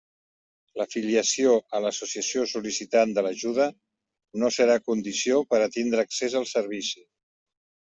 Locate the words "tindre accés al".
5.79-6.51